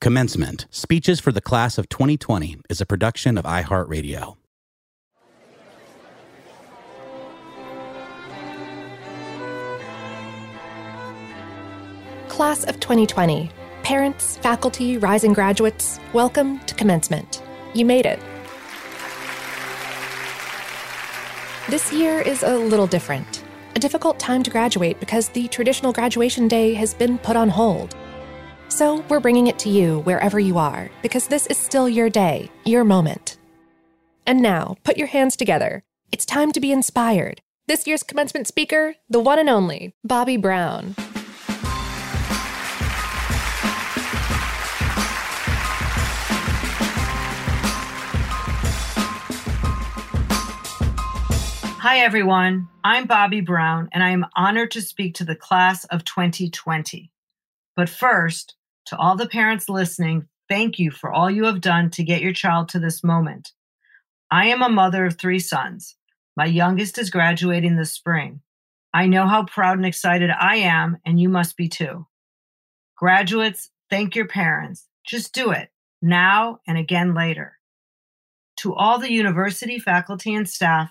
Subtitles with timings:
[0.00, 4.38] Commencement Speeches for the Class of 2020 is a production of iHeartRadio.
[12.28, 13.50] Class of 2020.
[13.82, 17.42] Parents, faculty, rising graduates, welcome to commencement.
[17.74, 18.18] You made it.
[21.68, 23.44] This year is a little different.
[23.76, 27.94] A difficult time to graduate because the traditional graduation day has been put on hold.
[28.80, 32.50] So we're bringing it to you wherever you are because this is still your day,
[32.64, 33.36] your moment.
[34.26, 35.82] And now, put your hands together.
[36.12, 37.42] It's time to be inspired.
[37.68, 40.94] This year's commencement speaker, the one and only Bobbi Brown.
[51.76, 52.66] Hi, everyone.
[52.82, 57.12] I'm Bobbi Brown, and I am honored to speak to the class of 2020.
[57.76, 58.54] But first,
[58.86, 62.32] to all the parents listening, thank you for all you have done to get your
[62.32, 63.52] child to this moment.
[64.30, 65.96] I am a mother of three sons.
[66.36, 68.40] My youngest is graduating this spring.
[68.92, 72.06] I know how proud and excited I am, and you must be too.
[72.96, 74.86] Graduates, thank your parents.
[75.04, 75.70] Just do it
[76.02, 77.58] now and again later.
[78.58, 80.90] To all the university faculty and staff,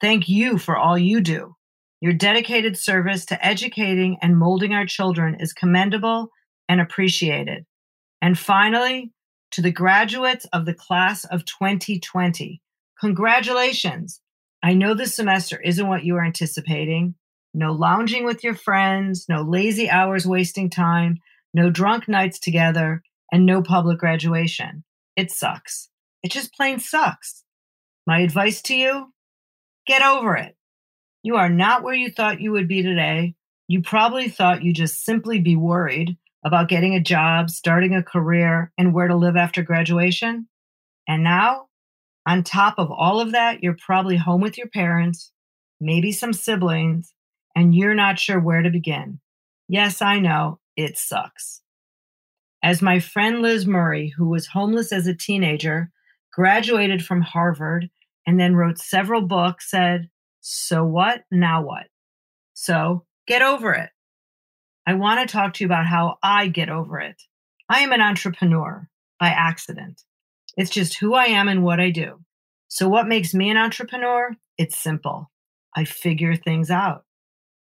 [0.00, 1.56] thank you for all you do.
[2.00, 6.30] Your dedicated service to educating and molding our children is commendable
[6.70, 7.66] and appreciated.
[8.22, 9.10] And finally,
[9.50, 12.62] to the graduates of the class of 2020,
[12.98, 14.20] congratulations.
[14.62, 17.16] I know this semester isn't what you were anticipating.
[17.52, 21.18] No lounging with your friends, no lazy hours wasting time,
[21.52, 24.84] no drunk nights together, and no public graduation.
[25.16, 25.88] It sucks.
[26.22, 27.42] It just plain sucks.
[28.06, 29.12] My advice to you
[29.88, 30.56] get over it.
[31.24, 33.34] You are not where you thought you would be today.
[33.66, 38.72] You probably thought you'd just simply be worried about getting a job, starting a career,
[38.78, 40.48] and where to live after graduation.
[41.06, 41.66] And now,
[42.26, 45.32] on top of all of that, you're probably home with your parents,
[45.80, 47.12] maybe some siblings,
[47.54, 49.20] and you're not sure where to begin.
[49.68, 51.62] Yes, I know, it sucks.
[52.62, 55.90] As my friend Liz Murray, who was homeless as a teenager,
[56.32, 57.90] graduated from Harvard,
[58.26, 60.08] and then wrote several books, said,
[60.40, 61.22] So what?
[61.30, 61.86] Now what?
[62.52, 63.90] So get over it.
[64.86, 67.22] I want to talk to you about how I get over it.
[67.68, 70.02] I am an entrepreneur by accident.
[70.56, 72.20] It's just who I am and what I do.
[72.68, 74.30] So, what makes me an entrepreneur?
[74.58, 75.30] It's simple.
[75.76, 77.04] I figure things out.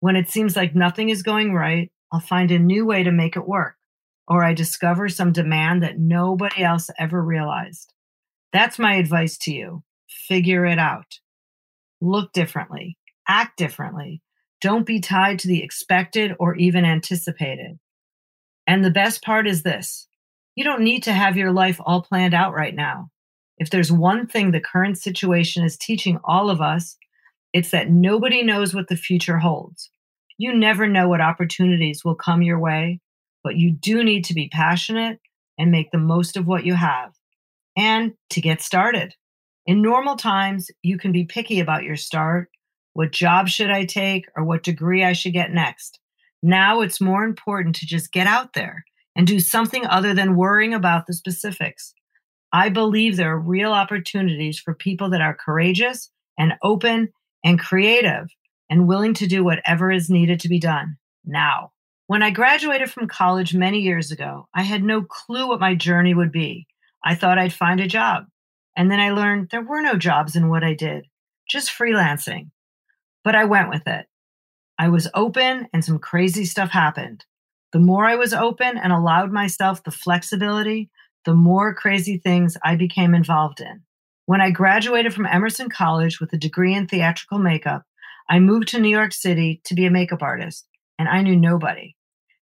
[0.00, 3.36] When it seems like nothing is going right, I'll find a new way to make
[3.36, 3.76] it work,
[4.28, 7.92] or I discover some demand that nobody else ever realized.
[8.52, 9.82] That's my advice to you.
[10.08, 11.18] Figure it out.
[12.00, 14.22] Look differently, act differently,
[14.64, 17.78] don't be tied to the expected or even anticipated.
[18.66, 20.08] And the best part is this
[20.56, 23.10] you don't need to have your life all planned out right now.
[23.58, 26.96] If there's one thing the current situation is teaching all of us,
[27.52, 29.90] it's that nobody knows what the future holds.
[30.38, 33.00] You never know what opportunities will come your way,
[33.42, 35.20] but you do need to be passionate
[35.58, 37.12] and make the most of what you have.
[37.76, 39.14] And to get started.
[39.66, 42.48] In normal times, you can be picky about your start
[42.94, 45.98] what job should I take or what degree I should get next.
[46.42, 48.84] Now it's more important to just get out there
[49.16, 51.94] and do something other than worrying about the specifics.
[52.52, 57.08] I believe there are real opportunities for people that are courageous and open
[57.44, 58.28] and creative
[58.70, 61.72] and willing to do whatever is needed to be done now.
[62.06, 66.14] When I graduated from college many years ago, I had no clue what my journey
[66.14, 66.66] would be.
[67.04, 68.26] I thought I'd find a job.
[68.76, 71.06] And then I learned there were no jobs in what I did,
[71.48, 72.50] just freelancing
[73.24, 74.06] but I went with it.
[74.78, 77.24] I was open and some crazy stuff happened.
[77.72, 80.90] The more I was open and allowed myself the flexibility,
[81.24, 83.82] the more crazy things I became involved in.
[84.26, 87.82] When I graduated from Emerson College with a degree in theatrical makeup,
[88.28, 90.66] I moved to New York City to be a makeup artist,
[90.98, 91.94] and I knew nobody.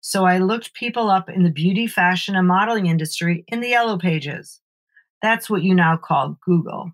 [0.00, 3.98] So I looked people up in the beauty, fashion, and modeling industry in the yellow
[3.98, 4.60] pages.
[5.22, 6.92] That's what you now call Google.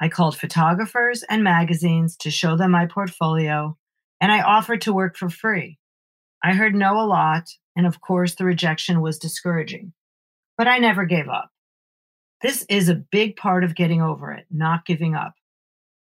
[0.00, 3.76] I called photographers and magazines to show them my portfolio,
[4.20, 5.78] and I offered to work for free.
[6.42, 7.44] I heard no a lot,
[7.76, 9.92] and of course, the rejection was discouraging.
[10.58, 11.50] But I never gave up.
[12.42, 15.34] This is a big part of getting over it, not giving up.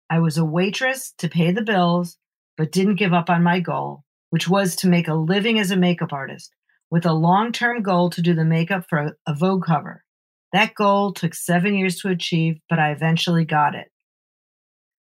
[0.10, 2.18] I was a waitress to pay the bills,
[2.58, 5.76] but didn't give up on my goal, which was to make a living as a
[5.76, 6.56] makeup artist
[6.92, 10.04] with a long term goal to do the makeup for a Vogue cover.
[10.52, 13.92] That goal took seven years to achieve, but I eventually got it.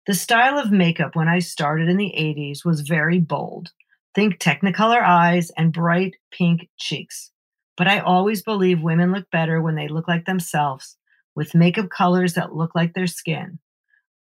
[0.07, 3.71] The style of makeup when I started in the 80s was very bold.
[4.15, 7.31] Think Technicolor eyes and bright pink cheeks.
[7.77, 10.97] but I always believe women look better when they look like themselves,
[11.35, 13.59] with makeup colors that look like their skin.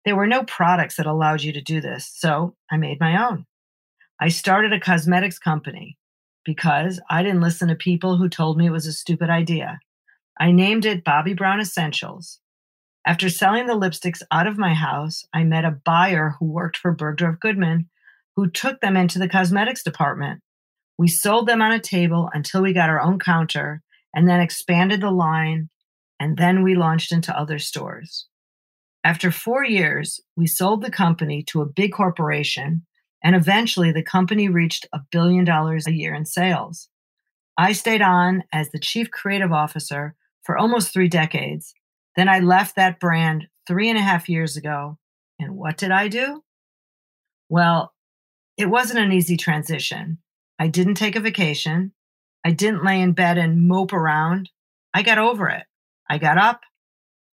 [0.05, 3.45] There were no products that allowed you to do this, so I made my own.
[4.19, 5.97] I started a cosmetics company
[6.45, 9.79] because I didn't listen to people who told me it was a stupid idea.
[10.39, 12.39] I named it Bobbi Brown Essentials.
[13.05, 16.95] After selling the lipsticks out of my house, I met a buyer who worked for
[16.95, 17.89] Bergdorf Goodman
[18.35, 20.41] who took them into the cosmetics department.
[20.97, 23.81] We sold them on a table until we got our own counter
[24.15, 25.69] and then expanded the line,
[26.19, 28.27] and then we launched into other stores.
[29.03, 32.85] After four years, we sold the company to a big corporation,
[33.23, 36.87] and eventually the company reached a billion dollars a year in sales.
[37.57, 40.15] I stayed on as the chief creative officer
[40.49, 41.75] for almost three decades.
[42.15, 44.97] Then I left that brand three and a half years ago.
[45.37, 46.41] And what did I do?
[47.49, 47.93] Well,
[48.57, 50.17] it wasn't an easy transition.
[50.57, 51.93] I didn't take a vacation.
[52.43, 54.49] I didn't lay in bed and mope around.
[54.91, 55.65] I got over it.
[56.09, 56.61] I got up.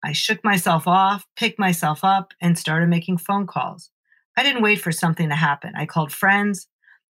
[0.05, 3.91] I shook myself off, picked myself up, and started making phone calls.
[4.37, 5.73] I didn't wait for something to happen.
[5.75, 6.69] I called friends.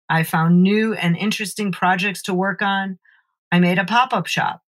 [0.10, 3.00] I found new and interesting projects to work on.
[3.54, 4.64] I made a pop up shop.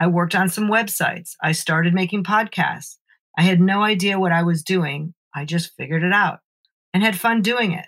[0.00, 1.34] I worked on some websites.
[1.42, 2.96] I started making podcasts.
[3.38, 5.14] I had no idea what I was doing.
[5.34, 6.40] I just figured it out
[6.92, 7.86] and had fun doing it.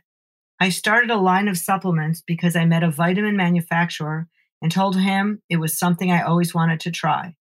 [0.60, 4.28] I started a line of supplements because I met a vitamin manufacturer
[4.60, 7.34] and told him it was something I always wanted to try.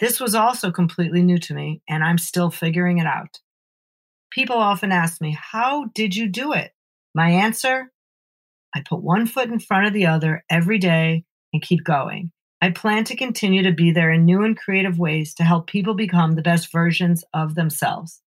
[0.00, 3.40] This was also completely new to me, and I'm still figuring it out.
[4.30, 6.72] People often ask me, How did you do it?
[7.14, 7.92] My answer
[8.74, 12.32] I put one foot in front of the other every day and keep going.
[12.64, 15.92] I plan to continue to be there in new and creative ways to help people
[15.92, 18.22] become the best versions of themselves.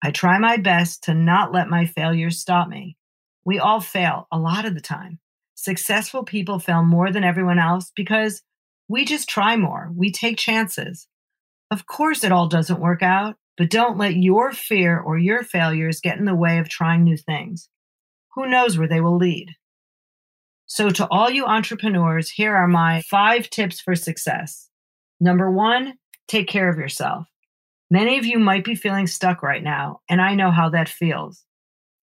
[0.00, 2.96] I try my best to not let my failures stop me.
[3.44, 5.18] We all fail a lot of the time.
[5.56, 8.44] Successful people fail more than everyone else because
[8.86, 9.90] we just try more.
[9.92, 11.08] We take chances.
[11.68, 16.00] Of course, it all doesn't work out, but don't let your fear or your failures
[16.00, 17.68] get in the way of trying new things.
[18.36, 19.56] Who knows where they will lead?
[20.74, 24.68] So, to all you entrepreneurs, here are my five tips for success.
[25.20, 25.94] Number one,
[26.26, 27.28] take care of yourself.
[27.92, 31.44] Many of you might be feeling stuck right now, and I know how that feels.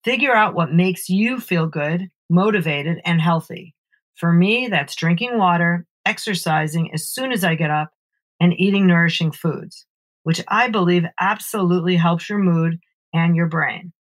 [0.06, 3.76] Figure out what makes you feel good, motivated, and healthy.
[4.16, 7.92] For me, that's drinking water, exercising as soon as I get up,
[8.40, 9.86] and eating nourishing foods,
[10.24, 12.80] which I believe absolutely helps your mood
[13.14, 13.92] and your brain.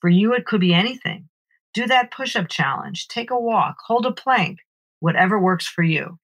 [0.00, 1.28] For you, it could be anything.
[1.74, 4.60] Do that push up challenge, take a walk, hold a plank,
[5.00, 6.18] whatever works for you.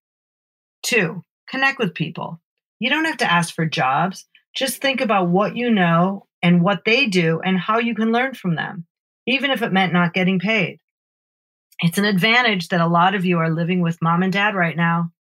[0.82, 2.40] Two, connect with people.
[2.78, 4.26] You don't have to ask for jobs.
[4.54, 8.34] Just think about what you know and what they do and how you can learn
[8.34, 8.86] from them
[9.26, 10.80] even if it meant not getting paid.
[11.80, 14.76] It's an advantage that a lot of you are living with mom and dad right
[14.76, 15.12] now.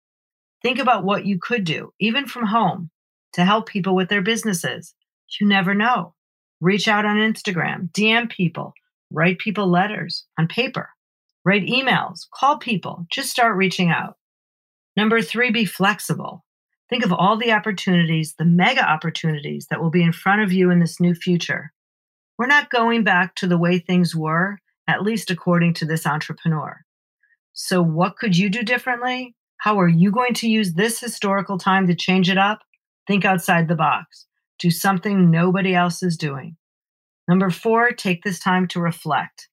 [0.62, 2.90] Think about what you could do, even from home,
[3.34, 4.94] to help people with their businesses.
[5.40, 6.14] You never know.
[6.60, 8.74] Reach out on Instagram, DM people,
[9.10, 10.90] write people letters on paper,
[11.44, 14.16] write emails, call people, just start reaching out.
[14.96, 16.44] Number three, be flexible.
[16.88, 20.70] Think of all the opportunities, the mega opportunities that will be in front of you
[20.70, 21.72] in this new future.
[22.36, 24.58] We're not going back to the way things were,
[24.88, 26.80] at least according to this entrepreneur.
[27.52, 29.36] So, what could you do differently?
[29.58, 32.60] How are you going to use this historical time to change it up?
[33.06, 34.26] Think outside the box.
[34.58, 36.56] Do something nobody else is doing.
[37.30, 39.48] Number four, take this time to reflect.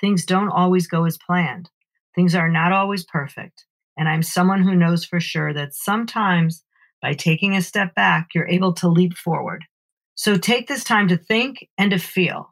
[0.00, 1.70] Things don't always go as planned.
[2.16, 3.66] Things are not always perfect.
[3.96, 6.64] And I'm someone who knows for sure that sometimes
[7.00, 9.64] by taking a step back, you're able to leap forward.
[10.16, 12.50] So take this time to think and to feel.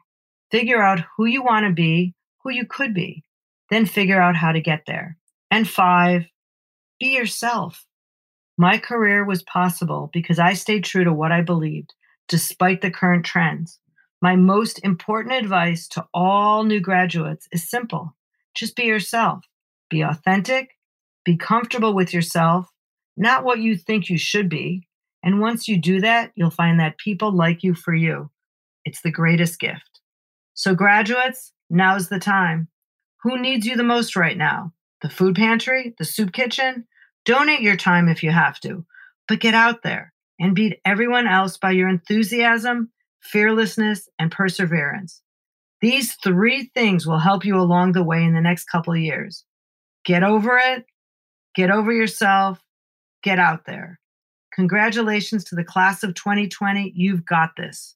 [0.49, 3.25] Figure out who you want to be, who you could be,
[3.69, 5.17] then figure out how to get there.
[5.51, 6.25] And five,
[7.01, 7.85] be yourself.
[8.57, 11.93] My career was possible because I stayed true to what I believed,
[12.29, 13.77] despite the current trends.
[14.21, 18.15] My most important advice to all new graduates is simple
[18.55, 19.45] just be yourself,
[19.89, 20.71] be authentic,
[21.23, 22.67] be comfortable with yourself,
[23.15, 24.87] not what you think you should be,
[25.23, 28.29] and once you do that, you'll find that people like you for you.
[28.85, 29.99] It's the greatest gift.
[30.53, 32.67] So, graduates, now's the time.
[33.23, 34.73] Who needs you the most right now?
[35.01, 35.93] The food pantry?
[35.97, 36.87] The soup kitchen?
[37.25, 38.85] Donate your time if you have to,
[39.27, 45.21] but get out there and beat everyone else by your enthusiasm, fearlessness, and perseverance.
[45.81, 49.45] These three things will help you along the way in the next couple of years.
[50.05, 50.85] Get over it,
[51.55, 52.59] get over yourself,
[53.23, 53.99] get out there.
[54.53, 56.91] Congratulations to the class of 2020.
[56.95, 57.95] You've got this.